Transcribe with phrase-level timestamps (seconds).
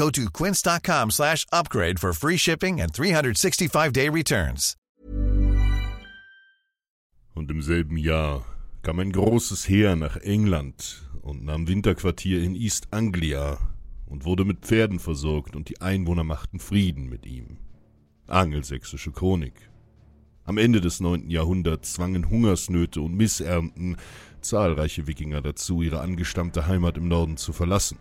[0.00, 4.76] Go to quince.com slash upgrade for free shipping and 365-day returns.
[7.34, 8.46] Und im selben Jahr
[8.80, 13.58] kam ein großes Heer nach England und nahm Winterquartier in East Anglia
[14.06, 17.58] und wurde mit Pferden versorgt und die Einwohner machten Frieden mit ihm.
[18.26, 19.68] Angelsächsische Chronik.
[20.44, 23.98] Am Ende des neunten Jahrhunderts zwangen Hungersnöte und Missernten
[24.40, 27.98] zahlreiche Wikinger dazu, ihre angestammte Heimat im Norden zu verlassen.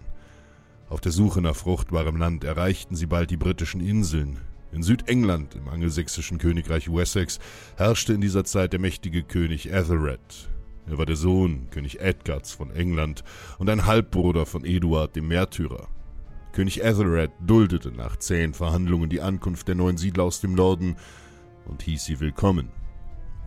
[0.90, 4.40] Auf der Suche nach fruchtbarem Land erreichten sie bald die britischen Inseln.
[4.72, 7.40] In Südengland, im angelsächsischen Königreich Wessex,
[7.78, 10.50] herrschte in dieser Zeit der mächtige König Ethelred.
[10.88, 13.24] Er war der Sohn König Edgards von England
[13.60, 15.88] und ein Halbbruder von Eduard dem Märtyrer.
[16.54, 20.96] König Ethelred duldete nach zähen Verhandlungen die Ankunft der neuen Siedler aus dem Norden
[21.66, 22.72] und hieß sie willkommen.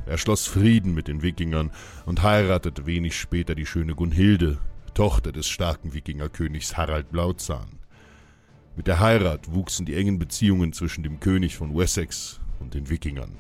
[0.07, 1.73] Er schloss Frieden mit den Wikingern
[2.07, 4.59] und heiratete wenig später die schöne Gunhilde,
[4.95, 7.79] Tochter des starken Wikingerkönigs Harald Blauzahn.
[8.77, 13.33] Mit der Heirat wuchsen die engen Beziehungen zwischen dem König von Wessex und den Wikingern.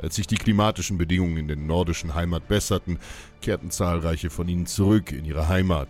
[0.00, 2.98] Als sich die klimatischen Bedingungen in der nordischen Heimat besserten,
[3.40, 5.88] kehrten zahlreiche von ihnen zurück in ihre Heimat.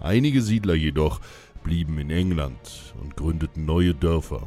[0.00, 1.20] Einige Siedler jedoch
[1.64, 4.46] blieben in England und gründeten neue Dörfer.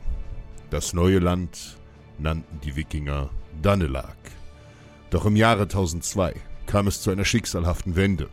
[0.69, 1.77] Das neue Land
[2.19, 4.17] nannten die Wikinger Danelag.
[5.09, 6.35] Doch im Jahre 1002
[6.67, 8.29] kam es zu einer schicksalhaften Wende.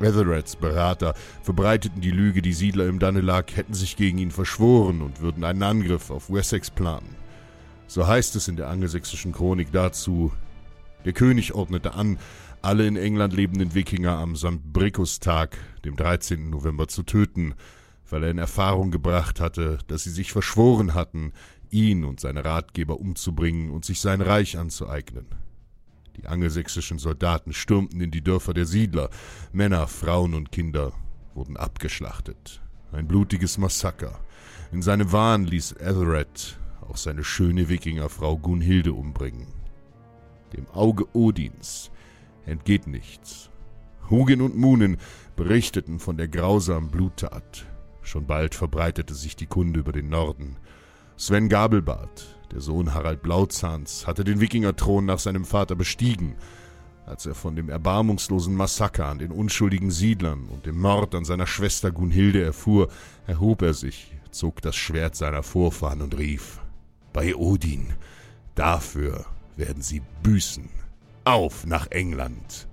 [0.00, 5.20] Ethelreds Berater verbreiteten die Lüge, die Siedler im Danelag hätten sich gegen ihn verschworen und
[5.20, 7.16] würden einen Angriff auf Wessex planen.
[7.86, 10.32] So heißt es in der angelsächsischen Chronik dazu,
[11.04, 12.18] der König ordnete an,
[12.62, 14.72] alle in England lebenden Wikinger am St.
[14.72, 16.50] Bricus-Tag, dem 13.
[16.50, 17.54] November, zu töten,
[18.10, 21.32] weil er in Erfahrung gebracht hatte, dass sie sich verschworen hatten,
[21.70, 25.26] ihn und seine Ratgeber umzubringen und sich sein Reich anzueignen.
[26.16, 29.10] Die angelsächsischen Soldaten stürmten in die Dörfer der Siedler,
[29.52, 30.92] Männer, Frauen und Kinder
[31.34, 32.62] wurden abgeschlachtet.
[32.92, 34.18] Ein blutiges Massaker.
[34.72, 39.48] In seinem Wahn ließ Ethelred auch seine schöne Wikingerfrau Gunhilde umbringen.
[40.56, 41.90] Dem Auge Odins
[42.46, 43.50] entgeht nichts.
[44.08, 44.96] Hugin und Munin
[45.34, 47.66] berichteten von der grausamen Bluttat.
[48.02, 50.56] Schon bald verbreitete sich die Kunde über den Norden.
[51.18, 56.36] Sven Gabelbart, der Sohn Harald Blauzahns, hatte den Wikingerthron nach seinem Vater bestiegen.
[57.06, 61.46] Als er von dem erbarmungslosen Massaker an den unschuldigen Siedlern und dem Mord an seiner
[61.46, 62.88] Schwester Gunhilde erfuhr,
[63.26, 66.60] erhob er sich, zog das Schwert seiner Vorfahren und rief:
[67.14, 67.94] Bei Odin,
[68.54, 69.24] dafür
[69.56, 70.68] werden sie büßen.
[71.24, 72.68] Auf nach England!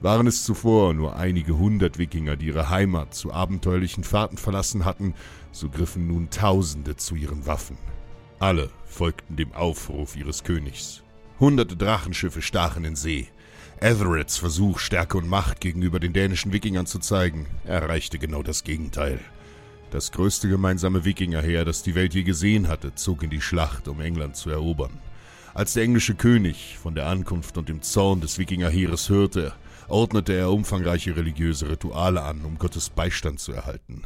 [0.00, 5.14] Waren es zuvor nur einige hundert Wikinger, die ihre Heimat zu abenteuerlichen Fahrten verlassen hatten,
[5.50, 7.76] so griffen nun Tausende zu ihren Waffen.
[8.38, 11.02] Alle folgten dem Aufruf ihres Königs.
[11.40, 13.28] Hunderte Drachenschiffe stachen in See.
[13.80, 19.18] Ethelreds Versuch, Stärke und Macht gegenüber den dänischen Wikingern zu zeigen, erreichte genau das Gegenteil.
[19.90, 24.00] Das größte gemeinsame Wikingerheer, das die Welt je gesehen hatte, zog in die Schlacht, um
[24.00, 24.98] England zu erobern.
[25.54, 29.54] Als der englische König von der Ankunft und dem Zorn des Wikingerheeres hörte,
[29.88, 34.02] ordnete er umfangreiche religiöse Rituale an, um Gottes Beistand zu erhalten.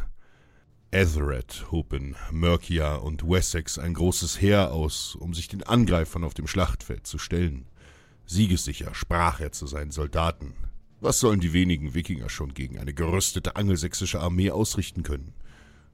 [0.91, 6.35] Ethelred hob in Mercia und Wessex ein großes Heer aus, um sich den Angreifern auf
[6.35, 7.67] dem Schlachtfeld zu stellen.
[8.27, 10.55] Siegessicher sprach er zu seinen Soldaten.
[11.01, 15.35] Was sollen die wenigen Wikinger schon gegen eine gerüstete angelsächsische Armee ausrichten können?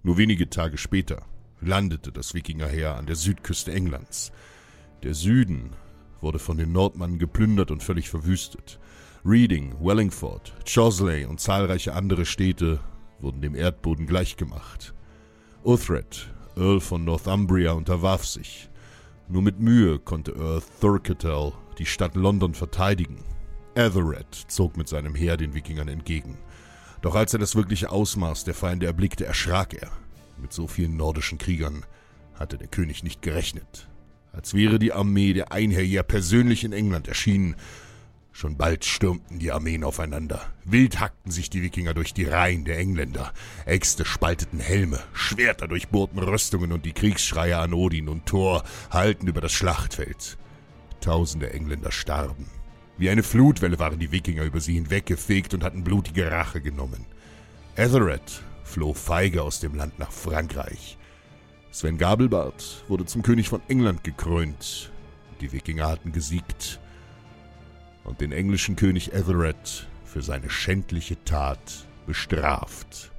[0.02, 1.24] Nur wenige Tage später
[1.60, 4.32] landete das Wikingerheer an der Südküste Englands.
[5.02, 5.72] Der Süden
[6.20, 8.78] wurde von den Nordmannen geplündert und völlig verwüstet.
[9.24, 12.80] Reading, Wellingford, Chosley und zahlreiche andere Städte
[13.20, 14.94] wurden dem Erdboden gleichgemacht.
[15.64, 18.70] Uthred, Earl von Northumbria, unterwarf sich.
[19.28, 23.24] Nur mit Mühe konnte Earl Thurketel die Stadt London verteidigen.
[23.74, 26.38] Ethelred zog mit seinem Heer den Wikingern entgegen.
[27.02, 29.90] Doch als er das wirkliche Ausmaß der Feinde erblickte, erschrak er.
[30.40, 31.84] Mit so vielen nordischen Kriegern
[32.34, 33.88] hatte der König nicht gerechnet.
[34.32, 37.56] als wäre die Armee der Einherjer persönlich in England erschienen.
[38.38, 40.40] Schon bald stürmten die Armeen aufeinander.
[40.64, 43.32] Wild hackten sich die Wikinger durch die Reihen der Engländer.
[43.66, 49.40] Äxte spalteten Helme, Schwerter durchbohrten Rüstungen und die Kriegsschreie an Odin und Thor hallten über
[49.40, 50.38] das Schlachtfeld.
[51.00, 52.46] Tausende Engländer starben.
[52.96, 57.06] Wie eine Flutwelle waren die Wikinger über sie hinweggefegt und hatten blutige Rache genommen.
[57.74, 60.96] Ethelred floh feige aus dem Land nach Frankreich.
[61.72, 64.92] Sven Gabelbart wurde zum König von England gekrönt.
[65.40, 66.78] Die Wikinger hatten gesiegt
[68.08, 73.12] und den englischen König Ethelred für seine schändliche Tat bestraft.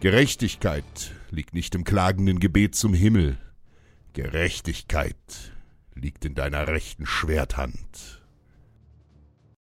[0.00, 3.36] Gerechtigkeit liegt nicht im klagenden Gebet zum Himmel.
[4.14, 5.52] Gerechtigkeit
[5.94, 8.25] liegt in deiner rechten Schwerthand.